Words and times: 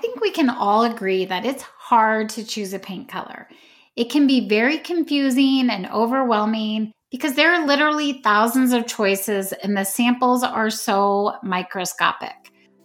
think 0.00 0.20
we 0.20 0.30
can 0.30 0.50
all 0.50 0.84
agree 0.84 1.24
that 1.24 1.44
it's 1.44 1.62
hard 1.62 2.28
to 2.30 2.44
choose 2.44 2.72
a 2.72 2.78
paint 2.78 3.08
color. 3.08 3.48
It 3.96 4.10
can 4.10 4.26
be 4.26 4.48
very 4.48 4.78
confusing 4.78 5.68
and 5.70 5.86
overwhelming 5.90 6.92
because 7.10 7.34
there 7.34 7.52
are 7.52 7.66
literally 7.66 8.20
thousands 8.22 8.72
of 8.72 8.86
choices 8.86 9.52
and 9.52 9.76
the 9.76 9.84
samples 9.84 10.42
are 10.42 10.70
so 10.70 11.34
microscopic. 11.42 12.34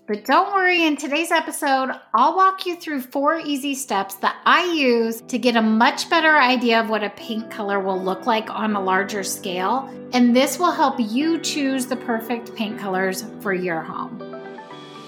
But 0.08 0.26
don't 0.26 0.54
worry, 0.54 0.86
in 0.86 0.98
today's 0.98 1.32
episode, 1.32 1.90
I'll 2.14 2.36
walk 2.36 2.68
you 2.68 2.76
through 2.76 3.02
four 3.02 3.40
easy 3.40 3.74
steps 3.74 4.16
that 4.16 4.36
I 4.46 4.72
use 4.72 5.22
to 5.22 5.40
get 5.40 5.56
a 5.56 5.64
much 5.64 6.12
better 6.12 6.38
idea 6.38 6.80
of 6.80 6.90
what 6.90 7.04
a 7.04 7.10
paint 7.12 7.50
color 7.50 7.80
will 7.80 8.00
look 8.00 8.28
like 8.28 8.48
on 8.52 8.76
a 8.76 8.84
larger 8.84 9.24
scale. 9.24 9.90
And 10.14 10.36
this 10.36 10.60
will 10.60 10.72
help 10.72 11.00
you 11.00 11.40
choose 11.40 11.88
the 11.88 11.96
perfect 11.96 12.56
paint 12.56 12.78
colors 12.78 13.26
for 13.42 13.54
your 13.54 13.82
home. 13.82 14.35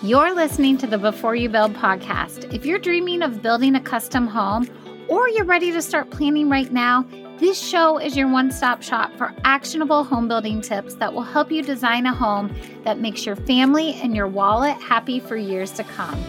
You're 0.04 0.36
listening 0.36 0.78
to 0.78 0.88
the 0.88 1.00
Before 1.00 1.36
You 1.36 1.50
Build 1.50 1.74
podcast. 1.74 2.54
If 2.54 2.68
you're 2.68 2.78
dreaming 2.78 3.24
of 3.24 3.42
building 3.42 3.74
a 3.74 3.82
custom 3.82 4.28
home 4.28 4.70
or 5.08 5.28
you're 5.28 5.44
ready 5.44 5.72
to 5.72 5.82
start 5.82 6.12
planning 6.12 6.52
right 6.52 6.72
now, 6.72 7.04
this 7.40 7.60
show 7.60 7.98
is 7.98 8.16
your 8.16 8.28
one 8.28 8.52
stop 8.52 8.84
shop 8.84 9.12
for 9.18 9.34
actionable 9.44 10.04
home 10.04 10.28
building 10.28 10.62
tips 10.62 10.94
that 10.96 11.12
will 11.12 11.24
help 11.24 11.52
you 11.52 11.64
design 11.64 12.06
a 12.06 12.14
home 12.14 12.56
that 12.84 13.00
makes 13.00 13.26
your 13.26 13.36
family 13.36 13.96
and 13.96 14.16
your 14.16 14.28
wallet 14.28 14.80
happy 14.80 15.20
for 15.20 15.36
years 15.36 15.72
to 15.72 15.84
come. 15.84 16.24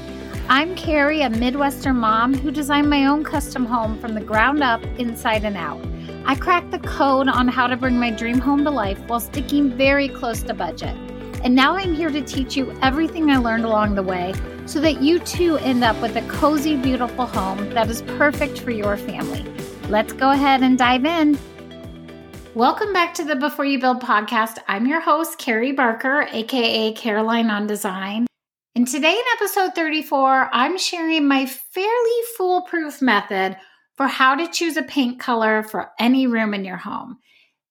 I'm 0.48 0.74
Carrie, 0.74 1.20
a 1.20 1.28
Midwestern 1.28 1.96
mom 1.96 2.32
who 2.32 2.50
designed 2.50 2.88
my 2.88 3.04
own 3.04 3.22
custom 3.22 3.66
home 3.66 3.98
from 3.98 4.14
the 4.14 4.22
ground 4.22 4.62
up, 4.62 4.82
inside 4.98 5.44
and 5.44 5.58
out. 5.58 5.84
I 6.24 6.36
cracked 6.36 6.70
the 6.70 6.78
code 6.78 7.28
on 7.28 7.48
how 7.48 7.66
to 7.66 7.76
bring 7.76 8.00
my 8.00 8.12
dream 8.12 8.38
home 8.38 8.64
to 8.64 8.70
life 8.70 8.98
while 9.08 9.20
sticking 9.20 9.76
very 9.76 10.08
close 10.08 10.42
to 10.44 10.54
budget. 10.54 10.96
And 11.44 11.54
now 11.54 11.76
I'm 11.76 11.94
here 11.94 12.10
to 12.10 12.20
teach 12.20 12.56
you 12.56 12.76
everything 12.82 13.30
I 13.30 13.36
learned 13.36 13.64
along 13.64 13.94
the 13.94 14.02
way 14.02 14.34
so 14.66 14.80
that 14.80 15.00
you 15.00 15.20
too 15.20 15.56
end 15.58 15.84
up 15.84 16.00
with 16.02 16.16
a 16.16 16.22
cozy, 16.22 16.76
beautiful 16.76 17.26
home 17.26 17.70
that 17.70 17.88
is 17.88 18.02
perfect 18.02 18.60
for 18.60 18.72
your 18.72 18.96
family. 18.96 19.44
Let's 19.88 20.12
go 20.12 20.32
ahead 20.32 20.62
and 20.62 20.76
dive 20.76 21.04
in. 21.04 21.38
Welcome 22.56 22.92
back 22.92 23.14
to 23.14 23.24
the 23.24 23.36
Before 23.36 23.64
You 23.64 23.78
Build 23.78 24.02
podcast. 24.02 24.58
I'm 24.66 24.86
your 24.88 25.00
host, 25.00 25.38
Carrie 25.38 25.70
Barker, 25.70 26.26
aka 26.32 26.92
Caroline 26.94 27.50
on 27.50 27.68
Design. 27.68 28.26
And 28.74 28.88
today, 28.88 29.12
in 29.12 29.24
episode 29.40 29.76
34, 29.76 30.50
I'm 30.52 30.76
sharing 30.76 31.28
my 31.28 31.46
fairly 31.46 32.20
foolproof 32.36 33.00
method 33.00 33.56
for 33.96 34.08
how 34.08 34.34
to 34.34 34.48
choose 34.48 34.76
a 34.76 34.82
paint 34.82 35.20
color 35.20 35.62
for 35.62 35.92
any 36.00 36.26
room 36.26 36.52
in 36.52 36.64
your 36.64 36.76
home. 36.76 37.18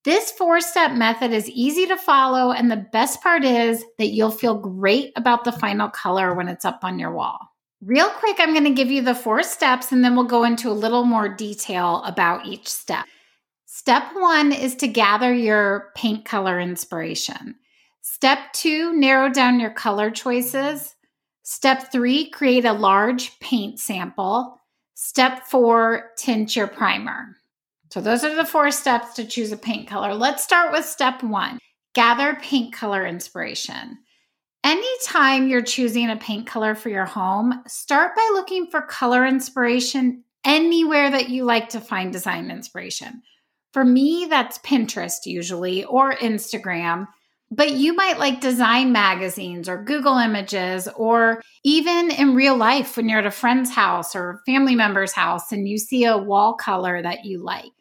This 0.07 0.31
four 0.31 0.61
step 0.61 0.93
method 0.93 1.33
is 1.33 1.49
easy 1.49 1.85
to 1.87 1.97
follow, 1.97 2.53
and 2.53 2.71
the 2.71 2.77
best 2.77 3.21
part 3.21 3.43
is 3.43 3.83
that 3.97 4.11
you'll 4.11 4.31
feel 4.31 4.55
great 4.55 5.11
about 5.17 5.43
the 5.43 5.51
final 5.51 5.89
color 5.89 6.33
when 6.33 6.47
it's 6.47 6.63
up 6.63 6.79
on 6.81 6.97
your 6.97 7.11
wall. 7.11 7.37
Real 7.81 8.07
quick, 8.11 8.37
I'm 8.39 8.53
going 8.53 8.63
to 8.63 8.69
give 8.69 8.89
you 8.89 9.01
the 9.01 9.13
four 9.13 9.43
steps 9.43 9.91
and 9.91 10.05
then 10.05 10.15
we'll 10.15 10.23
go 10.23 10.45
into 10.45 10.69
a 10.69 10.71
little 10.71 11.03
more 11.03 11.27
detail 11.27 12.01
about 12.05 12.45
each 12.45 12.69
step. 12.69 13.03
Step 13.65 14.05
one 14.13 14.53
is 14.53 14.77
to 14.77 14.87
gather 14.87 15.33
your 15.33 15.91
paint 15.93 16.23
color 16.23 16.57
inspiration. 16.57 17.55
Step 17.99 18.53
two, 18.53 18.93
narrow 18.93 19.27
down 19.27 19.59
your 19.59 19.71
color 19.71 20.09
choices. 20.09 20.95
Step 21.43 21.91
three, 21.91 22.29
create 22.29 22.63
a 22.63 22.71
large 22.71 23.37
paint 23.41 23.77
sample. 23.77 24.57
Step 24.93 25.43
four, 25.47 26.11
tint 26.17 26.55
your 26.55 26.67
primer. 26.67 27.35
So, 27.91 28.01
those 28.01 28.23
are 28.23 28.35
the 28.35 28.45
four 28.45 28.71
steps 28.71 29.13
to 29.15 29.25
choose 29.25 29.51
a 29.51 29.57
paint 29.57 29.87
color. 29.87 30.13
Let's 30.13 30.43
start 30.43 30.71
with 30.71 30.85
step 30.85 31.23
one 31.23 31.59
gather 31.93 32.35
paint 32.35 32.73
color 32.73 33.07
inspiration. 33.07 33.97
Anytime 34.63 35.47
you're 35.47 35.63
choosing 35.63 36.11
a 36.11 36.15
paint 36.15 36.45
color 36.45 36.75
for 36.75 36.89
your 36.89 37.05
home, 37.05 37.63
start 37.67 38.15
by 38.15 38.29
looking 38.33 38.67
for 38.67 38.81
color 38.81 39.25
inspiration 39.25 40.23
anywhere 40.45 41.09
that 41.09 41.29
you 41.29 41.43
like 41.43 41.69
to 41.69 41.79
find 41.79 42.13
design 42.13 42.51
inspiration. 42.51 43.23
For 43.73 43.83
me, 43.83 44.27
that's 44.29 44.59
Pinterest 44.59 45.25
usually 45.25 45.85
or 45.85 46.13
Instagram. 46.15 47.07
But 47.49 47.71
you 47.71 47.93
might 47.93 48.19
like 48.19 48.41
design 48.41 48.91
magazines 48.91 49.69
or 49.69 49.83
Google 49.83 50.17
images, 50.17 50.87
or 50.97 51.41
even 51.63 52.11
in 52.11 52.35
real 52.35 52.57
life 52.57 52.97
when 52.97 53.07
you're 53.07 53.19
at 53.19 53.25
a 53.25 53.31
friend's 53.31 53.71
house 53.71 54.15
or 54.15 54.41
family 54.45 54.75
member's 54.75 55.13
house 55.13 55.51
and 55.51 55.67
you 55.67 55.77
see 55.77 56.03
a 56.03 56.17
wall 56.17 56.55
color 56.55 57.01
that 57.01 57.23
you 57.23 57.41
like. 57.41 57.71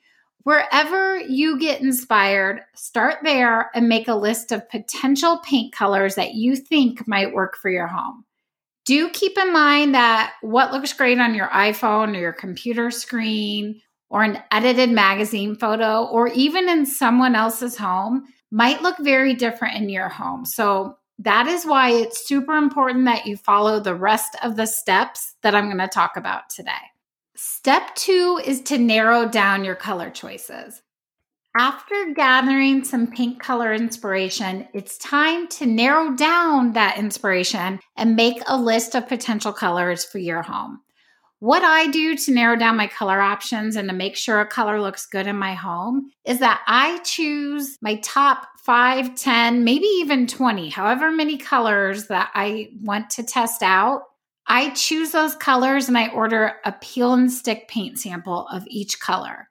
Wherever 0.46 1.18
you 1.18 1.58
get 1.58 1.80
inspired, 1.80 2.60
start 2.76 3.16
there 3.24 3.68
and 3.74 3.88
make 3.88 4.06
a 4.06 4.14
list 4.14 4.52
of 4.52 4.70
potential 4.70 5.38
paint 5.38 5.72
colors 5.72 6.14
that 6.14 6.34
you 6.34 6.54
think 6.54 7.08
might 7.08 7.34
work 7.34 7.56
for 7.56 7.68
your 7.68 7.88
home. 7.88 8.24
Do 8.84 9.10
keep 9.10 9.36
in 9.36 9.52
mind 9.52 9.96
that 9.96 10.34
what 10.42 10.70
looks 10.70 10.92
great 10.92 11.18
on 11.18 11.34
your 11.34 11.48
iPhone 11.48 12.16
or 12.16 12.20
your 12.20 12.32
computer 12.32 12.92
screen 12.92 13.80
or 14.08 14.22
an 14.22 14.40
edited 14.52 14.92
magazine 14.92 15.56
photo 15.56 16.04
or 16.04 16.28
even 16.28 16.68
in 16.68 16.86
someone 16.86 17.34
else's 17.34 17.76
home 17.76 18.22
might 18.52 18.82
look 18.82 18.98
very 19.00 19.34
different 19.34 19.74
in 19.74 19.88
your 19.88 20.08
home. 20.08 20.44
So 20.44 20.96
that 21.18 21.48
is 21.48 21.66
why 21.66 21.90
it's 21.90 22.24
super 22.24 22.56
important 22.56 23.04
that 23.06 23.26
you 23.26 23.36
follow 23.36 23.80
the 23.80 23.96
rest 23.96 24.36
of 24.44 24.54
the 24.54 24.66
steps 24.66 25.34
that 25.42 25.56
I'm 25.56 25.64
going 25.64 25.78
to 25.78 25.88
talk 25.88 26.16
about 26.16 26.48
today. 26.50 26.70
Step 27.38 27.94
two 27.94 28.40
is 28.42 28.62
to 28.62 28.78
narrow 28.78 29.28
down 29.28 29.62
your 29.62 29.74
color 29.74 30.08
choices. 30.08 30.80
After 31.58 32.14
gathering 32.14 32.82
some 32.82 33.10
pink 33.10 33.42
color 33.42 33.74
inspiration, 33.74 34.66
it's 34.72 34.96
time 34.96 35.46
to 35.48 35.66
narrow 35.66 36.14
down 36.14 36.72
that 36.72 36.96
inspiration 36.96 37.78
and 37.94 38.16
make 38.16 38.42
a 38.46 38.58
list 38.58 38.94
of 38.94 39.06
potential 39.06 39.52
colors 39.52 40.02
for 40.02 40.16
your 40.16 40.40
home. 40.40 40.80
What 41.40 41.62
I 41.62 41.88
do 41.88 42.16
to 42.16 42.32
narrow 42.32 42.56
down 42.56 42.78
my 42.78 42.86
color 42.86 43.20
options 43.20 43.76
and 43.76 43.86
to 43.90 43.94
make 43.94 44.16
sure 44.16 44.40
a 44.40 44.46
color 44.46 44.80
looks 44.80 45.04
good 45.04 45.26
in 45.26 45.36
my 45.36 45.52
home 45.52 46.10
is 46.24 46.38
that 46.38 46.62
I 46.66 47.00
choose 47.00 47.76
my 47.82 47.96
top 47.96 48.48
five, 48.64 49.14
10, 49.14 49.62
maybe 49.62 49.84
even 49.84 50.26
20, 50.26 50.70
however 50.70 51.12
many 51.12 51.36
colors 51.36 52.06
that 52.06 52.30
I 52.34 52.70
want 52.80 53.10
to 53.10 53.22
test 53.22 53.62
out 53.62 54.04
I 54.48 54.70
choose 54.70 55.10
those 55.10 55.34
colors 55.34 55.88
and 55.88 55.98
I 55.98 56.08
order 56.08 56.54
a 56.64 56.72
peel 56.72 57.14
and 57.14 57.30
stick 57.30 57.68
paint 57.68 57.98
sample 57.98 58.46
of 58.48 58.64
each 58.68 59.00
color. 59.00 59.48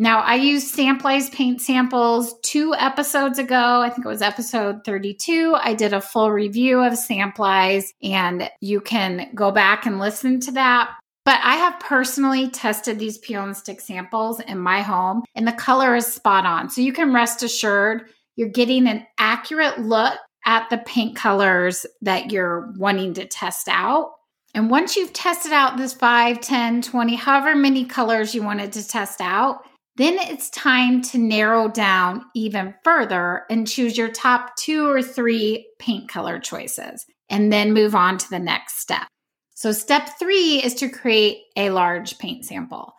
Now, 0.00 0.20
I 0.20 0.36
used 0.36 0.76
Samplize 0.76 1.32
paint 1.32 1.60
samples 1.60 2.38
two 2.42 2.72
episodes 2.78 3.40
ago. 3.40 3.80
I 3.80 3.90
think 3.90 4.06
it 4.06 4.08
was 4.08 4.22
episode 4.22 4.84
32. 4.84 5.56
I 5.60 5.74
did 5.74 5.92
a 5.92 6.00
full 6.00 6.30
review 6.30 6.78
of 6.78 6.92
Samplize, 6.92 7.86
and 8.00 8.48
you 8.60 8.80
can 8.80 9.28
go 9.34 9.50
back 9.50 9.86
and 9.86 9.98
listen 9.98 10.38
to 10.38 10.52
that. 10.52 10.96
But 11.24 11.40
I 11.42 11.56
have 11.56 11.80
personally 11.80 12.48
tested 12.48 13.00
these 13.00 13.18
peel 13.18 13.42
and 13.42 13.56
stick 13.56 13.80
samples 13.80 14.38
in 14.38 14.60
my 14.60 14.82
home, 14.82 15.24
and 15.34 15.48
the 15.48 15.52
color 15.52 15.96
is 15.96 16.06
spot 16.06 16.46
on. 16.46 16.70
So 16.70 16.80
you 16.80 16.92
can 16.92 17.12
rest 17.12 17.42
assured 17.42 18.04
you're 18.36 18.48
getting 18.48 18.86
an 18.86 19.04
accurate 19.18 19.80
look 19.80 20.16
at 20.46 20.70
the 20.70 20.78
paint 20.78 21.16
colors 21.16 21.84
that 22.02 22.30
you're 22.30 22.72
wanting 22.76 23.14
to 23.14 23.26
test 23.26 23.66
out. 23.68 24.12
And 24.54 24.70
once 24.70 24.96
you've 24.96 25.12
tested 25.12 25.52
out 25.52 25.76
this 25.76 25.94
5, 25.94 26.40
10, 26.40 26.82
20, 26.82 27.14
however 27.16 27.54
many 27.54 27.84
colors 27.84 28.34
you 28.34 28.42
wanted 28.42 28.72
to 28.72 28.86
test 28.86 29.20
out, 29.20 29.60
then 29.96 30.14
it's 30.14 30.48
time 30.50 31.02
to 31.02 31.18
narrow 31.18 31.68
down 31.68 32.24
even 32.34 32.74
further 32.84 33.42
and 33.50 33.66
choose 33.66 33.98
your 33.98 34.08
top 34.08 34.54
two 34.56 34.88
or 34.88 35.02
three 35.02 35.68
paint 35.78 36.08
color 36.08 36.38
choices 36.38 37.04
and 37.28 37.52
then 37.52 37.72
move 37.72 37.94
on 37.94 38.16
to 38.16 38.30
the 38.30 38.38
next 38.38 38.78
step. 38.78 39.06
So, 39.54 39.72
step 39.72 40.10
three 40.20 40.62
is 40.62 40.74
to 40.74 40.88
create 40.88 41.38
a 41.56 41.70
large 41.70 42.16
paint 42.18 42.44
sample. 42.44 42.94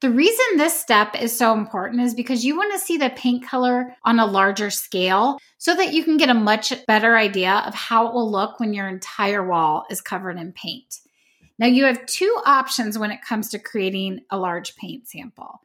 The 0.00 0.10
reason 0.10 0.44
this 0.56 0.80
step 0.80 1.20
is 1.20 1.36
so 1.36 1.52
important 1.52 2.02
is 2.02 2.14
because 2.14 2.44
you 2.44 2.56
want 2.56 2.72
to 2.72 2.78
see 2.78 2.96
the 2.98 3.10
paint 3.10 3.44
color 3.44 3.96
on 4.04 4.20
a 4.20 4.26
larger 4.26 4.70
scale 4.70 5.38
so 5.58 5.74
that 5.74 5.92
you 5.92 6.04
can 6.04 6.16
get 6.16 6.28
a 6.28 6.34
much 6.34 6.72
better 6.86 7.16
idea 7.16 7.64
of 7.66 7.74
how 7.74 8.06
it 8.06 8.14
will 8.14 8.30
look 8.30 8.60
when 8.60 8.72
your 8.72 8.86
entire 8.86 9.44
wall 9.44 9.86
is 9.90 10.00
covered 10.00 10.38
in 10.38 10.52
paint. 10.52 11.00
Now, 11.58 11.66
you 11.66 11.84
have 11.84 12.06
two 12.06 12.32
options 12.46 12.96
when 12.96 13.10
it 13.10 13.22
comes 13.22 13.50
to 13.50 13.58
creating 13.58 14.20
a 14.30 14.38
large 14.38 14.76
paint 14.76 15.08
sample. 15.08 15.62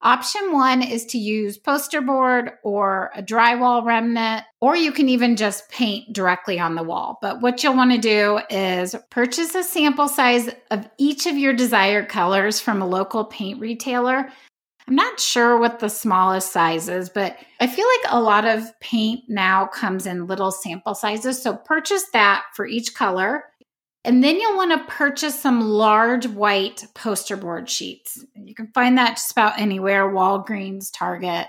Option 0.00 0.52
one 0.52 0.80
is 0.80 1.04
to 1.06 1.18
use 1.18 1.58
poster 1.58 2.00
board 2.00 2.52
or 2.62 3.10
a 3.16 3.22
drywall 3.22 3.84
remnant, 3.84 4.44
or 4.60 4.76
you 4.76 4.92
can 4.92 5.08
even 5.08 5.34
just 5.34 5.68
paint 5.70 6.12
directly 6.12 6.60
on 6.60 6.76
the 6.76 6.84
wall. 6.84 7.18
But 7.20 7.40
what 7.40 7.62
you'll 7.64 7.76
want 7.76 7.90
to 7.90 7.98
do 7.98 8.38
is 8.48 8.94
purchase 9.10 9.56
a 9.56 9.64
sample 9.64 10.06
size 10.06 10.50
of 10.70 10.88
each 10.98 11.26
of 11.26 11.36
your 11.36 11.52
desired 11.52 12.08
colors 12.08 12.60
from 12.60 12.80
a 12.80 12.86
local 12.86 13.24
paint 13.24 13.60
retailer. 13.60 14.30
I'm 14.86 14.94
not 14.94 15.18
sure 15.18 15.58
what 15.58 15.80
the 15.80 15.90
smallest 15.90 16.52
size 16.52 16.88
is, 16.88 17.10
but 17.10 17.36
I 17.60 17.66
feel 17.66 17.84
like 17.84 18.12
a 18.12 18.22
lot 18.22 18.46
of 18.46 18.78
paint 18.80 19.24
now 19.28 19.66
comes 19.66 20.06
in 20.06 20.28
little 20.28 20.52
sample 20.52 20.94
sizes. 20.94 21.42
So 21.42 21.56
purchase 21.56 22.04
that 22.12 22.44
for 22.54 22.66
each 22.66 22.94
color. 22.94 23.44
And 24.04 24.22
then 24.24 24.40
you'll 24.40 24.56
want 24.56 24.72
to 24.72 24.92
purchase 24.92 25.38
some 25.38 25.60
large 25.60 26.26
white 26.26 26.86
poster 26.94 27.36
board 27.36 27.68
sheets. 27.68 28.24
You 28.34 28.54
can 28.54 28.68
find 28.74 28.96
that 28.96 29.16
just 29.16 29.32
about 29.32 29.58
anywhere 29.58 30.08
Walgreens, 30.10 30.90
Target, 30.92 31.48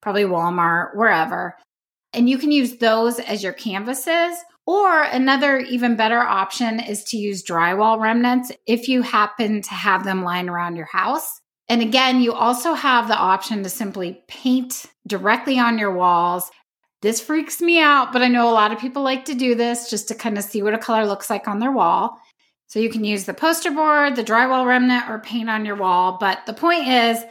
probably 0.00 0.22
Walmart, 0.22 0.96
wherever. 0.96 1.56
And 2.12 2.30
you 2.30 2.38
can 2.38 2.52
use 2.52 2.78
those 2.78 3.18
as 3.18 3.42
your 3.42 3.52
canvases, 3.52 4.36
Or 4.68 5.02
another 5.02 5.60
even 5.60 5.96
better 5.96 6.20
option 6.20 6.78
is 6.78 7.02
to 7.04 7.16
use 7.16 7.42
drywall 7.42 7.98
remnants 7.98 8.52
if 8.66 8.86
you 8.86 9.00
happen 9.00 9.62
to 9.62 9.70
have 9.70 10.04
them 10.04 10.22
lying 10.22 10.50
around 10.50 10.76
your 10.76 10.90
house. 10.92 11.40
And 11.70 11.80
again, 11.80 12.20
you 12.20 12.34
also 12.34 12.74
have 12.74 13.08
the 13.08 13.16
option 13.16 13.62
to 13.62 13.70
simply 13.70 14.22
paint 14.28 14.84
directly 15.06 15.58
on 15.58 15.78
your 15.78 15.94
walls. 15.94 16.50
This 17.00 17.20
freaks 17.20 17.60
me 17.60 17.80
out, 17.80 18.12
but 18.12 18.22
I 18.22 18.28
know 18.28 18.50
a 18.50 18.52
lot 18.52 18.72
of 18.72 18.80
people 18.80 19.02
like 19.02 19.24
to 19.26 19.34
do 19.34 19.54
this 19.54 19.88
just 19.88 20.08
to 20.08 20.14
kind 20.14 20.36
of 20.36 20.44
see 20.44 20.62
what 20.62 20.74
a 20.74 20.78
color 20.78 21.06
looks 21.06 21.30
like 21.30 21.46
on 21.46 21.60
their 21.60 21.70
wall. 21.70 22.18
So 22.66 22.80
you 22.80 22.90
can 22.90 23.04
use 23.04 23.24
the 23.24 23.34
poster 23.34 23.70
board, 23.70 24.16
the 24.16 24.24
drywall 24.24 24.66
remnant, 24.66 25.08
or 25.08 25.20
paint 25.20 25.48
on 25.48 25.64
your 25.64 25.76
wall. 25.76 26.18
But 26.20 26.44
the 26.44 26.52
point 26.52 26.88
is, 26.88 27.24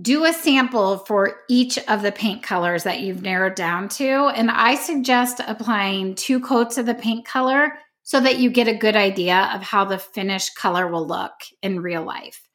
do 0.00 0.24
a 0.24 0.32
sample 0.32 0.98
for 0.98 1.36
each 1.48 1.78
of 1.88 2.02
the 2.02 2.12
paint 2.12 2.42
colors 2.42 2.82
that 2.82 3.00
you've 3.00 3.22
narrowed 3.22 3.54
down 3.54 3.88
to. 3.90 4.04
And 4.04 4.50
I 4.50 4.74
suggest 4.74 5.40
applying 5.46 6.16
two 6.16 6.40
coats 6.40 6.78
of 6.78 6.86
the 6.86 6.94
paint 6.94 7.24
color 7.24 7.72
so 8.02 8.20
that 8.20 8.38
you 8.38 8.50
get 8.50 8.68
a 8.68 8.74
good 8.74 8.96
idea 8.96 9.50
of 9.54 9.62
how 9.62 9.84
the 9.84 9.98
finished 9.98 10.56
color 10.56 10.86
will 10.88 11.06
look 11.06 11.32
in 11.62 11.80
real 11.80 12.04
life. 12.04 12.48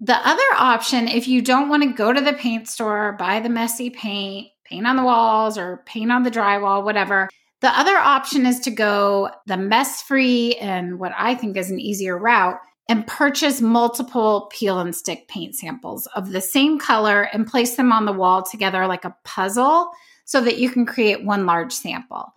The 0.00 0.16
other 0.16 0.42
option, 0.56 1.08
if 1.08 1.28
you 1.28 1.40
don't 1.40 1.68
want 1.68 1.82
to 1.82 1.92
go 1.92 2.12
to 2.12 2.20
the 2.20 2.32
paint 2.32 2.68
store, 2.68 3.12
buy 3.12 3.40
the 3.40 3.48
messy 3.48 3.88
paint, 3.88 4.48
paint 4.68 4.86
on 4.86 4.96
the 4.96 5.04
walls 5.04 5.56
or 5.56 5.82
paint 5.86 6.12
on 6.12 6.22
the 6.22 6.30
drywall, 6.30 6.84
whatever, 6.84 7.28
the 7.60 7.78
other 7.78 7.96
option 7.96 8.46
is 8.46 8.60
to 8.60 8.70
go 8.70 9.30
the 9.46 9.56
mess 9.56 10.02
free 10.02 10.54
and 10.56 10.98
what 10.98 11.12
I 11.16 11.34
think 11.34 11.56
is 11.56 11.70
an 11.70 11.80
easier 11.80 12.18
route 12.18 12.58
and 12.88 13.06
purchase 13.06 13.60
multiple 13.60 14.50
peel 14.52 14.78
and 14.78 14.94
stick 14.94 15.26
paint 15.28 15.56
samples 15.56 16.06
of 16.14 16.30
the 16.30 16.40
same 16.40 16.78
color 16.78 17.22
and 17.22 17.46
place 17.46 17.76
them 17.76 17.92
on 17.92 18.04
the 18.04 18.12
wall 18.12 18.42
together 18.42 18.86
like 18.86 19.04
a 19.04 19.16
puzzle 19.24 19.90
so 20.24 20.40
that 20.40 20.58
you 20.58 20.70
can 20.70 20.86
create 20.86 21.24
one 21.24 21.46
large 21.46 21.72
sample. 21.72 22.32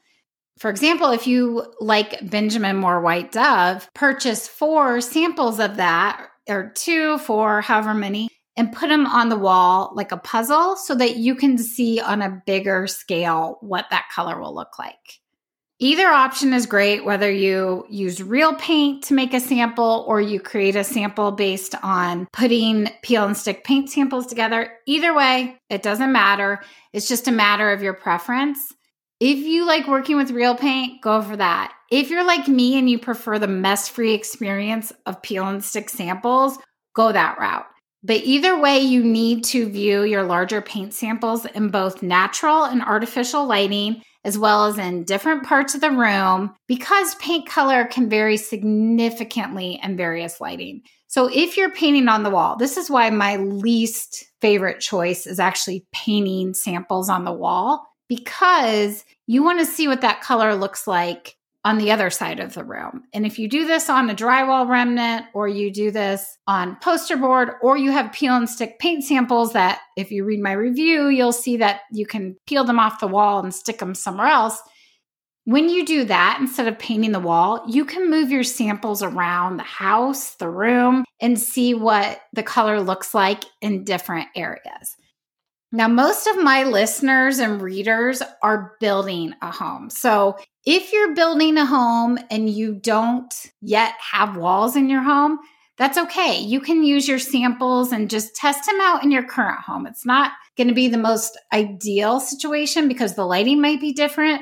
For 0.57 0.69
example, 0.69 1.11
if 1.11 1.27
you 1.27 1.73
like 1.79 2.29
Benjamin 2.29 2.77
Moore 2.77 3.01
White 3.01 3.31
Dove, 3.31 3.89
purchase 3.93 4.47
four 4.47 5.01
samples 5.01 5.59
of 5.59 5.77
that 5.77 6.27
or 6.49 6.71
two, 6.75 7.17
four, 7.19 7.61
however 7.61 7.93
many, 7.93 8.27
and 8.57 8.73
put 8.73 8.89
them 8.89 9.05
on 9.05 9.29
the 9.29 9.37
wall 9.37 9.91
like 9.95 10.11
a 10.11 10.17
puzzle 10.17 10.75
so 10.75 10.95
that 10.95 11.17
you 11.17 11.35
can 11.35 11.57
see 11.57 11.99
on 11.99 12.21
a 12.21 12.41
bigger 12.45 12.87
scale 12.87 13.57
what 13.61 13.85
that 13.89 14.09
color 14.13 14.39
will 14.39 14.53
look 14.53 14.77
like. 14.77 15.19
Either 15.81 16.07
option 16.07 16.51
is 16.51 16.65
great, 16.65 17.05
whether 17.05 17.31
you 17.31 17.85
use 17.89 18.21
real 18.21 18.53
paint 18.55 19.01
to 19.05 19.13
make 19.13 19.33
a 19.33 19.39
sample 19.39 20.03
or 20.09 20.19
you 20.19 20.37
create 20.37 20.75
a 20.75 20.83
sample 20.83 21.31
based 21.31 21.73
on 21.81 22.27
putting 22.33 22.89
peel 23.01 23.25
and 23.25 23.37
stick 23.37 23.63
paint 23.63 23.89
samples 23.89 24.27
together. 24.27 24.73
Either 24.85 25.13
way, 25.13 25.57
it 25.69 25.81
doesn't 25.81 26.11
matter. 26.11 26.61
It's 26.91 27.07
just 27.07 27.29
a 27.29 27.31
matter 27.31 27.71
of 27.71 27.81
your 27.81 27.93
preference. 27.93 28.73
If 29.21 29.39
you 29.39 29.65
like 29.65 29.87
working 29.87 30.17
with 30.17 30.31
real 30.31 30.53
paint, 30.53 31.01
go 31.01 31.21
for 31.21 31.37
that. 31.37 31.73
If 31.89 32.09
you're 32.09 32.25
like 32.25 32.49
me 32.49 32.77
and 32.77 32.89
you 32.89 32.99
prefer 32.99 33.39
the 33.39 33.47
mess 33.47 33.87
free 33.87 34.13
experience 34.13 34.91
of 35.05 35.21
peel 35.21 35.47
and 35.47 35.63
stick 35.63 35.89
samples, 35.89 36.57
go 36.93 37.13
that 37.13 37.39
route. 37.39 37.65
But 38.03 38.21
either 38.23 38.59
way, 38.59 38.79
you 38.79 39.03
need 39.03 39.43
to 39.45 39.69
view 39.69 40.03
your 40.03 40.23
larger 40.23 40.61
paint 40.61 40.93
samples 40.93 41.45
in 41.45 41.69
both 41.69 42.01
natural 42.01 42.63
and 42.63 42.81
artificial 42.81 43.45
lighting 43.45 44.01
as 44.25 44.37
well 44.37 44.65
as 44.65 44.77
in 44.77 45.03
different 45.03 45.43
parts 45.43 45.75
of 45.75 45.81
the 45.81 45.91
room 45.91 46.53
because 46.67 47.15
paint 47.15 47.47
color 47.47 47.85
can 47.85 48.09
vary 48.09 48.37
significantly 48.37 49.79
in 49.81 49.95
various 49.95 50.41
lighting. 50.41 50.81
So 51.07 51.29
if 51.33 51.57
you're 51.57 51.71
painting 51.71 52.07
on 52.07 52.23
the 52.23 52.29
wall, 52.29 52.55
this 52.57 52.77
is 52.77 52.89
why 52.89 53.09
my 53.09 53.37
least 53.37 54.25
favorite 54.41 54.79
choice 54.79 55.25
is 55.25 55.39
actually 55.39 55.85
painting 55.91 56.53
samples 56.53 57.09
on 57.09 57.23
the 57.23 57.33
wall 57.33 57.87
because 58.07 59.05
you 59.25 59.43
want 59.43 59.59
to 59.59 59.65
see 59.65 59.87
what 59.87 60.01
that 60.01 60.21
color 60.21 60.55
looks 60.55 60.85
like 60.85 61.35
on 61.65 61.77
the 61.77 61.91
other 61.91 62.09
side 62.09 62.39
of 62.39 62.53
the 62.53 62.63
room. 62.63 63.03
And 63.13 63.25
if 63.25 63.37
you 63.37 63.49
do 63.49 63.67
this 63.67 63.89
on 63.89 64.09
a 64.09 64.15
drywall 64.15 64.67
remnant 64.67 65.25
or 65.33 65.47
you 65.47 65.71
do 65.71 65.91
this 65.91 66.37
on 66.47 66.77
poster 66.81 67.17
board 67.17 67.49
or 67.61 67.77
you 67.77 67.91
have 67.91 68.13
peel 68.13 68.35
and 68.35 68.49
stick 68.49 68.79
paint 68.79 69.03
samples 69.03 69.53
that 69.53 69.81
if 69.97 70.09
you 70.09 70.23
read 70.23 70.39
my 70.39 70.53
review, 70.53 71.09
you'll 71.09 71.33
see 71.33 71.57
that 71.57 71.81
you 71.91 72.05
can 72.05 72.37
peel 72.47 72.63
them 72.63 72.79
off 72.79 73.01
the 73.01 73.07
wall 73.07 73.39
and 73.39 73.53
stick 73.53 73.79
them 73.79 73.93
somewhere 73.93 74.27
else. 74.27 74.61
When 75.43 75.67
you 75.67 75.85
do 75.85 76.05
that, 76.05 76.37
instead 76.39 76.67
of 76.67 76.77
painting 76.77 77.11
the 77.11 77.19
wall, 77.19 77.63
you 77.67 77.83
can 77.83 78.09
move 78.09 78.29
your 78.29 78.43
samples 78.43 79.01
around 79.01 79.57
the 79.57 79.63
house, 79.63 80.35
the 80.35 80.49
room, 80.49 81.03
and 81.19 81.39
see 81.39 81.73
what 81.73 82.21
the 82.33 82.43
color 82.43 82.79
looks 82.79 83.13
like 83.13 83.43
in 83.59 83.83
different 83.83 84.27
areas. 84.35 84.95
Now, 85.71 85.87
most 85.87 86.25
of 86.25 86.41
my 86.41 86.63
listeners 86.63 87.37
and 87.37 87.61
readers 87.61 88.23
are 88.41 88.73
building 88.79 89.33
a 89.41 89.51
home. 89.51 89.91
So, 89.91 90.37
if 90.65 90.91
you're 90.91 91.13
building 91.13 91.57
a 91.57 91.65
home 91.65 92.17
and 92.31 92.49
you 92.49 92.73
don't 92.73 93.33
yet 93.61 93.93
have 93.99 94.35
walls 94.35 94.75
in 94.75 94.89
your 94.89 95.03
home, 95.03 95.39
that's 95.77 95.97
okay. 95.97 96.39
You 96.39 96.59
can 96.59 96.83
use 96.83 97.07
your 97.07 97.19
samples 97.19 97.91
and 97.91 98.09
just 98.09 98.35
test 98.35 98.65
them 98.65 98.81
out 98.81 99.03
in 99.03 99.11
your 99.11 99.23
current 99.23 99.61
home. 99.61 99.85
It's 99.85 100.05
not 100.05 100.33
going 100.57 100.67
to 100.67 100.73
be 100.73 100.89
the 100.89 100.97
most 100.97 101.39
ideal 101.53 102.19
situation 102.19 102.87
because 102.87 103.15
the 103.15 103.25
lighting 103.25 103.61
might 103.61 103.79
be 103.79 103.93
different, 103.93 104.41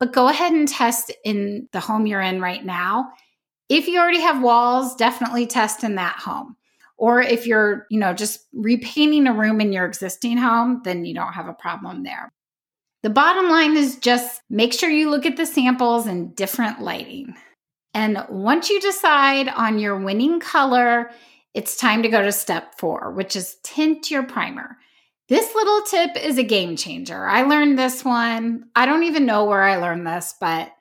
but 0.00 0.14
go 0.14 0.28
ahead 0.28 0.52
and 0.52 0.66
test 0.66 1.12
in 1.24 1.68
the 1.72 1.80
home 1.80 2.06
you're 2.06 2.22
in 2.22 2.40
right 2.40 2.64
now. 2.64 3.10
If 3.68 3.86
you 3.86 3.98
already 3.98 4.20
have 4.20 4.42
walls, 4.42 4.94
definitely 4.94 5.46
test 5.46 5.84
in 5.84 5.96
that 5.96 6.16
home. 6.16 6.56
Or 6.98 7.22
if 7.22 7.46
you're, 7.46 7.86
you 7.90 7.98
know, 7.98 8.12
just 8.12 8.40
repainting 8.52 9.26
a 9.26 9.32
room 9.32 9.60
in 9.60 9.72
your 9.72 9.86
existing 9.86 10.36
home, 10.36 10.82
then 10.84 11.04
you 11.04 11.14
don't 11.14 11.32
have 11.32 11.48
a 11.48 11.54
problem 11.54 12.02
there. 12.02 12.28
The 13.04 13.10
bottom 13.10 13.48
line 13.48 13.76
is 13.76 13.96
just 13.96 14.42
make 14.50 14.72
sure 14.72 14.90
you 14.90 15.08
look 15.08 15.24
at 15.24 15.36
the 15.36 15.46
samples 15.46 16.08
in 16.08 16.34
different 16.34 16.82
lighting. 16.82 17.34
And 17.94 18.24
once 18.28 18.68
you 18.68 18.80
decide 18.80 19.48
on 19.48 19.78
your 19.78 19.98
winning 19.98 20.40
color, 20.40 21.10
it's 21.54 21.76
time 21.76 22.02
to 22.02 22.08
go 22.08 22.20
to 22.20 22.32
step 22.32 22.74
four, 22.78 23.12
which 23.12 23.36
is 23.36 23.56
tint 23.62 24.10
your 24.10 24.24
primer. 24.24 24.76
This 25.28 25.54
little 25.54 25.82
tip 25.82 26.16
is 26.16 26.38
a 26.38 26.42
game 26.42 26.74
changer. 26.76 27.26
I 27.26 27.42
learned 27.42 27.78
this 27.78 28.04
one. 28.04 28.64
I 28.74 28.86
don't 28.86 29.04
even 29.04 29.26
know 29.26 29.44
where 29.44 29.62
I 29.62 29.76
learned 29.76 30.06
this, 30.06 30.34
but 30.40 30.72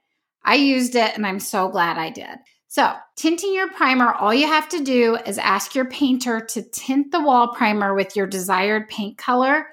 I 0.43 0.55
used 0.55 0.95
it 0.95 1.15
and 1.15 1.27
I'm 1.27 1.39
so 1.39 1.69
glad 1.69 1.97
I 1.97 2.09
did. 2.09 2.37
So, 2.69 2.93
tinting 3.15 3.53
your 3.53 3.69
primer, 3.71 4.11
all 4.13 4.33
you 4.33 4.47
have 4.47 4.67
to 4.69 4.83
do 4.83 5.15
is 5.25 5.37
ask 5.37 5.73
your 5.73 5.85
painter 5.85 6.41
to 6.41 6.61
tint 6.61 7.11
the 7.11 7.21
wall 7.21 7.53
primer 7.53 7.93
with 7.93 8.15
your 8.15 8.27
desired 8.27 8.89
paint 8.89 9.17
color 9.17 9.67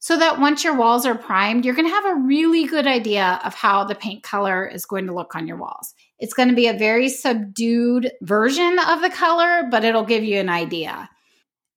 so 0.00 0.18
that 0.18 0.40
once 0.40 0.64
your 0.64 0.74
walls 0.74 1.06
are 1.06 1.14
primed, 1.14 1.64
you're 1.64 1.74
going 1.74 1.86
to 1.86 1.94
have 1.94 2.06
a 2.06 2.20
really 2.20 2.64
good 2.66 2.86
idea 2.86 3.38
of 3.44 3.54
how 3.54 3.84
the 3.84 3.94
paint 3.94 4.22
color 4.22 4.66
is 4.66 4.86
going 4.86 5.06
to 5.06 5.14
look 5.14 5.36
on 5.36 5.46
your 5.46 5.58
walls. 5.58 5.94
It's 6.18 6.32
going 6.32 6.48
to 6.48 6.54
be 6.54 6.66
a 6.66 6.76
very 6.76 7.08
subdued 7.08 8.10
version 8.22 8.78
of 8.78 9.00
the 9.02 9.10
color, 9.10 9.68
but 9.70 9.84
it'll 9.84 10.04
give 10.04 10.24
you 10.24 10.38
an 10.38 10.48
idea. 10.48 11.08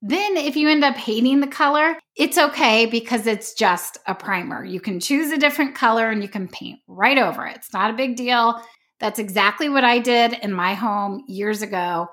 Then, 0.02 0.36
if 0.38 0.56
you 0.56 0.70
end 0.70 0.84
up 0.84 0.96
hating 0.96 1.40
the 1.40 1.48
color, 1.48 1.98
it's 2.16 2.38
okay 2.38 2.88
because 2.88 3.28
it's 3.28 3.54
just 3.54 4.00
a 4.08 4.16
primer. 4.16 4.66
You 4.66 4.82
can 4.82 5.00
choose 5.00 5.32
a 5.32 5.38
different 5.38 5.76
color 5.76 6.10
and 6.10 6.22
you 6.22 6.28
can 6.28 6.48
paint 6.48 6.80
right 6.88 7.18
over 7.18 7.46
it. 7.46 7.58
It's 7.58 7.74
not 7.74 7.92
a 7.92 7.96
big 7.96 8.16
deal. 8.16 8.62
That's 9.04 9.20
exactly 9.20 9.68
what 9.68 9.84
I 9.84 10.00
did 10.00 10.32
in 10.32 10.54
my 10.54 10.76
home 10.76 11.26
years 11.28 11.62
ago. 11.62 12.08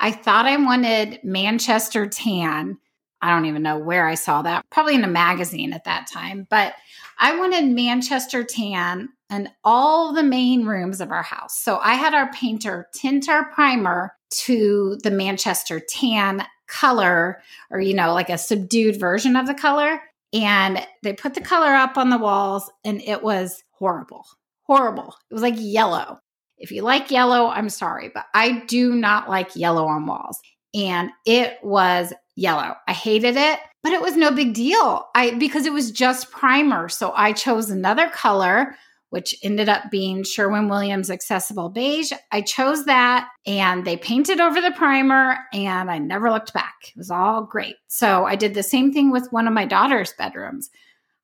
I 0.00 0.10
thought 0.10 0.46
I 0.46 0.56
wanted 0.56 1.20
Manchester 1.22 2.08
tan. 2.08 2.78
I 3.22 3.30
don't 3.30 3.44
even 3.44 3.62
know 3.62 3.78
where 3.78 4.08
I 4.08 4.16
saw 4.16 4.42
that, 4.42 4.64
probably 4.68 4.96
in 4.96 5.04
a 5.04 5.08
magazine 5.08 5.72
at 5.72 5.84
that 5.84 6.08
time, 6.12 6.48
but 6.50 6.74
I 7.20 7.38
wanted 7.38 7.66
Manchester 7.66 8.42
tan 8.42 9.10
in 9.30 9.48
all 9.62 10.12
the 10.12 10.24
main 10.24 10.66
rooms 10.66 11.00
of 11.00 11.12
our 11.12 11.22
house. 11.22 11.56
So 11.56 11.78
I 11.78 11.94
had 11.94 12.14
our 12.14 12.32
painter 12.32 12.88
tint 12.92 13.28
our 13.28 13.52
primer 13.52 14.16
to 14.30 14.98
the 15.04 15.12
Manchester 15.12 15.78
tan 15.78 16.44
color, 16.66 17.40
or, 17.70 17.78
you 17.78 17.94
know, 17.94 18.12
like 18.12 18.28
a 18.28 18.38
subdued 18.38 18.98
version 18.98 19.36
of 19.36 19.46
the 19.46 19.54
color. 19.54 20.00
And 20.32 20.84
they 21.04 21.12
put 21.12 21.34
the 21.34 21.40
color 21.40 21.76
up 21.76 21.96
on 21.96 22.10
the 22.10 22.18
walls, 22.18 22.68
and 22.84 23.00
it 23.00 23.22
was 23.22 23.62
horrible. 23.70 24.26
Horrible. 24.64 25.14
It 25.30 25.34
was 25.34 25.42
like 25.42 25.54
yellow. 25.58 26.18
If 26.58 26.70
you 26.70 26.82
like 26.82 27.10
yellow, 27.10 27.48
I'm 27.48 27.68
sorry, 27.68 28.10
but 28.12 28.24
I 28.34 28.64
do 28.66 28.94
not 28.94 29.28
like 29.28 29.56
yellow 29.56 29.86
on 29.86 30.06
walls. 30.06 30.38
And 30.74 31.10
it 31.26 31.58
was 31.62 32.12
yellow. 32.36 32.74
I 32.88 32.92
hated 32.92 33.36
it, 33.36 33.60
but 33.82 33.92
it 33.92 34.02
was 34.02 34.16
no 34.16 34.30
big 34.30 34.54
deal. 34.54 35.06
I 35.14 35.32
because 35.32 35.66
it 35.66 35.72
was 35.72 35.90
just 35.90 36.30
primer. 36.30 36.88
So 36.88 37.12
I 37.14 37.32
chose 37.32 37.70
another 37.70 38.08
color 38.08 38.74
which 39.14 39.36
ended 39.44 39.68
up 39.68 39.92
being 39.92 40.24
Sherwin 40.24 40.68
Williams 40.68 41.08
Accessible 41.08 41.68
Beige. 41.68 42.10
I 42.32 42.40
chose 42.40 42.86
that 42.86 43.28
and 43.46 43.84
they 43.84 43.96
painted 43.96 44.40
over 44.40 44.60
the 44.60 44.72
primer 44.72 45.38
and 45.52 45.88
I 45.88 45.98
never 45.98 46.32
looked 46.32 46.52
back. 46.52 46.74
It 46.88 46.96
was 46.96 47.12
all 47.12 47.44
great. 47.44 47.76
So 47.86 48.24
I 48.24 48.34
did 48.34 48.54
the 48.54 48.64
same 48.64 48.92
thing 48.92 49.12
with 49.12 49.28
one 49.30 49.46
of 49.46 49.54
my 49.54 49.66
daughter's 49.66 50.12
bedrooms. 50.18 50.68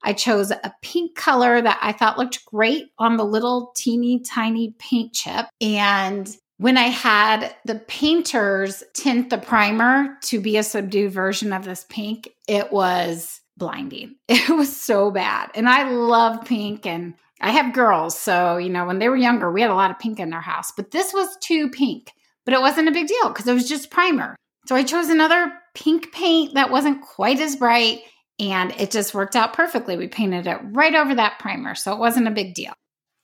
I 0.03 0.13
chose 0.13 0.51
a 0.51 0.73
pink 0.83 1.15
color 1.15 1.61
that 1.61 1.79
I 1.83 1.93
thought 1.93 2.19
looked 2.19 2.45
great 2.47 2.91
on 2.99 3.17
the 3.17 3.25
little 3.25 3.73
teeny 3.77 4.21
tiny 4.21 4.75
paint 4.79 5.13
chip. 5.13 5.47
And 5.61 6.35
when 6.59 6.77
I 6.77 6.89
had 6.89 7.55
the 7.65 7.77
painters 7.77 8.83
tint 8.95 9.31
the 9.31 9.39
primer 9.39 10.17
to 10.25 10.41
be 10.41 10.57
a 10.57 10.63
subdued 10.63 11.13
version 11.13 11.53
of 11.53 11.65
this 11.65 11.87
pink, 11.89 12.31
it 12.49 12.73
was 12.73 13.41
blinding. 13.57 14.17
It 14.29 14.49
was 14.49 14.75
so 14.75 15.11
bad. 15.11 15.51
And 15.55 15.69
I 15.69 15.91
love 15.91 16.45
pink 16.45 16.87
and 16.87 17.15
I 17.41 17.53
have 17.53 17.73
girls, 17.73 18.19
so 18.19 18.59
you 18.59 18.69
know, 18.69 18.85
when 18.85 18.99
they 18.99 19.09
were 19.09 19.17
younger, 19.17 19.51
we 19.51 19.63
had 19.63 19.71
a 19.71 19.75
lot 19.75 19.91
of 19.91 19.99
pink 19.99 20.21
in 20.21 20.35
our 20.35 20.43
house, 20.43 20.73
but 20.77 20.91
this 20.91 21.15
was 21.15 21.39
too 21.41 21.71
pink. 21.71 22.13
But 22.45 22.55
it 22.55 22.61
wasn't 22.61 22.89
a 22.89 22.93
big 22.93 23.07
deal 23.07 23.29
because 23.29 23.47
it 23.47 23.55
was 23.55 23.69
just 23.69 23.91
primer. 23.91 24.37
So 24.67 24.77
I 24.77 24.83
chose 24.83 25.09
another 25.09 25.53
pink 25.75 26.13
paint 26.13 26.55
that 26.55 26.71
wasn't 26.71 27.03
quite 27.03 27.41
as 27.41 27.57
bright 27.57 28.03
and 28.41 28.73
it 28.79 28.91
just 28.91 29.15
worked 29.15 29.37
out 29.37 29.53
perfectly. 29.53 29.97
We 29.97 30.09
painted 30.09 30.47
it 30.47 30.59
right 30.63 30.95
over 30.95 31.15
that 31.15 31.39
primer, 31.39 31.75
so 31.75 31.93
it 31.93 31.99
wasn't 31.99 32.27
a 32.27 32.33
big 32.33 32.55
deal. 32.55 32.73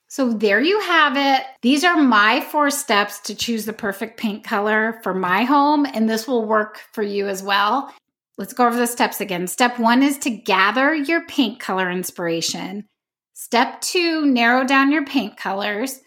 So 0.09 0.31
there 0.31 0.61
you 0.61 0.79
have 0.79 1.17
it. 1.17 1.45
These 1.61 1.83
are 1.83 1.97
my 1.97 2.39
four 2.39 2.69
steps 2.69 3.19
to 3.21 3.35
choose 3.35 3.65
the 3.65 3.73
perfect 3.73 4.17
paint 4.17 4.45
color 4.45 5.01
for 5.03 5.13
my 5.13 5.43
home, 5.43 5.85
and 5.85 6.09
this 6.09 6.27
will 6.27 6.45
work 6.45 6.81
for 6.93 7.03
you 7.03 7.27
as 7.27 7.43
well. 7.43 7.93
Let's 8.37 8.53
go 8.53 8.67
over 8.67 8.77
the 8.77 8.87
steps 8.87 9.19
again. 9.19 9.47
Step 9.47 9.79
one 9.79 10.03
is 10.03 10.17
to 10.19 10.29
gather 10.29 10.93
your 10.93 11.25
paint 11.25 11.59
color 11.59 11.89
inspiration. 11.89 12.85
Step 13.33 13.81
two, 13.81 14.25
narrow 14.25 14.63
down 14.63 14.91
your 14.91 15.05
paint 15.05 15.35
colors. 15.35 15.99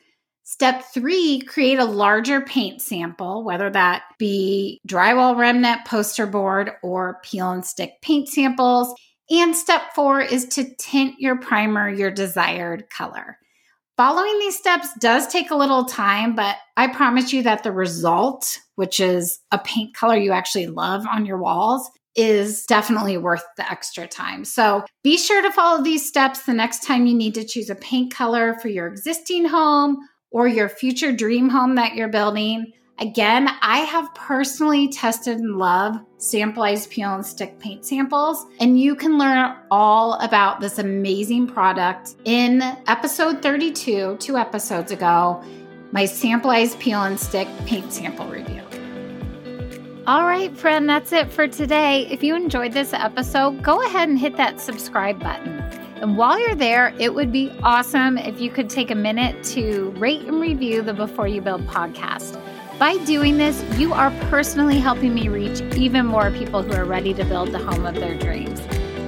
Step 0.50 0.82
three, 0.92 1.40
create 1.42 1.78
a 1.78 1.84
larger 1.84 2.40
paint 2.40 2.82
sample, 2.82 3.44
whether 3.44 3.70
that 3.70 4.02
be 4.18 4.80
drywall 4.86 5.36
remnant, 5.36 5.84
poster 5.86 6.26
board, 6.26 6.72
or 6.82 7.20
peel 7.22 7.52
and 7.52 7.64
stick 7.64 7.92
paint 8.02 8.28
samples. 8.28 8.92
And 9.30 9.54
step 9.54 9.94
four 9.94 10.20
is 10.20 10.46
to 10.46 10.74
tint 10.74 11.20
your 11.20 11.38
primer 11.38 11.88
your 11.88 12.10
desired 12.10 12.90
color. 12.90 13.38
Following 13.96 14.40
these 14.40 14.58
steps 14.58 14.88
does 14.98 15.28
take 15.28 15.52
a 15.52 15.56
little 15.56 15.84
time, 15.84 16.34
but 16.34 16.56
I 16.76 16.88
promise 16.88 17.32
you 17.32 17.44
that 17.44 17.62
the 17.62 17.70
result, 17.70 18.58
which 18.74 18.98
is 18.98 19.38
a 19.52 19.58
paint 19.58 19.94
color 19.94 20.16
you 20.16 20.32
actually 20.32 20.66
love 20.66 21.06
on 21.06 21.26
your 21.26 21.38
walls, 21.38 21.88
is 22.16 22.64
definitely 22.66 23.16
worth 23.16 23.44
the 23.56 23.70
extra 23.70 24.08
time. 24.08 24.44
So 24.44 24.84
be 25.04 25.16
sure 25.16 25.42
to 25.42 25.52
follow 25.52 25.84
these 25.84 26.08
steps 26.08 26.42
the 26.42 26.54
next 26.54 26.82
time 26.82 27.06
you 27.06 27.14
need 27.14 27.34
to 27.34 27.44
choose 27.44 27.70
a 27.70 27.76
paint 27.76 28.12
color 28.12 28.58
for 28.60 28.66
your 28.66 28.88
existing 28.88 29.44
home 29.44 29.96
or 30.30 30.46
your 30.48 30.68
future 30.68 31.12
dream 31.12 31.48
home 31.48 31.74
that 31.74 31.94
you're 31.94 32.08
building. 32.08 32.72
Again, 32.98 33.48
I 33.62 33.78
have 33.78 34.14
personally 34.14 34.88
tested 34.88 35.38
and 35.38 35.56
love 35.56 35.96
Samplize 36.18 36.86
peel 36.88 37.14
and 37.14 37.24
stick 37.24 37.58
paint 37.58 37.84
samples, 37.84 38.44
and 38.60 38.78
you 38.78 38.94
can 38.94 39.16
learn 39.16 39.56
all 39.70 40.14
about 40.14 40.60
this 40.60 40.78
amazing 40.78 41.46
product 41.46 42.16
in 42.26 42.60
episode 42.88 43.40
32, 43.40 44.18
two 44.18 44.36
episodes 44.36 44.92
ago, 44.92 45.42
my 45.92 46.04
Samplize 46.04 46.78
peel 46.78 47.02
and 47.02 47.18
stick 47.18 47.48
paint 47.64 47.90
sample 47.90 48.26
review. 48.26 48.62
All 50.06 50.26
right, 50.26 50.54
friend, 50.54 50.88
that's 50.88 51.12
it 51.12 51.30
for 51.30 51.48
today. 51.48 52.06
If 52.10 52.22
you 52.22 52.34
enjoyed 52.34 52.72
this 52.72 52.92
episode, 52.92 53.62
go 53.62 53.82
ahead 53.82 54.08
and 54.08 54.18
hit 54.18 54.36
that 54.36 54.60
subscribe 54.60 55.20
button. 55.20 55.58
And 56.00 56.16
while 56.16 56.40
you're 56.40 56.54
there, 56.54 56.94
it 56.98 57.14
would 57.14 57.30
be 57.30 57.52
awesome 57.62 58.16
if 58.16 58.40
you 58.40 58.50
could 58.50 58.70
take 58.70 58.90
a 58.90 58.94
minute 58.94 59.44
to 59.44 59.90
rate 59.98 60.22
and 60.22 60.40
review 60.40 60.80
the 60.80 60.94
Before 60.94 61.28
You 61.28 61.42
Build 61.42 61.66
podcast. 61.66 62.40
By 62.78 62.96
doing 63.04 63.36
this, 63.36 63.62
you 63.78 63.92
are 63.92 64.10
personally 64.30 64.78
helping 64.78 65.14
me 65.14 65.28
reach 65.28 65.60
even 65.76 66.06
more 66.06 66.30
people 66.30 66.62
who 66.62 66.72
are 66.72 66.86
ready 66.86 67.12
to 67.12 67.24
build 67.26 67.52
the 67.52 67.58
home 67.58 67.84
of 67.84 67.96
their 67.96 68.16
dreams. 68.18 68.58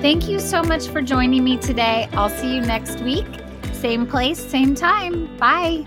Thank 0.02 0.28
you 0.28 0.38
so 0.38 0.62
much 0.62 0.88
for 0.88 1.00
joining 1.00 1.42
me 1.42 1.56
today. 1.56 2.10
I'll 2.12 2.28
see 2.28 2.54
you 2.54 2.60
next 2.60 3.00
week. 3.00 3.26
Same 3.72 4.06
place, 4.06 4.38
same 4.38 4.74
time. 4.74 5.34
Bye. 5.38 5.86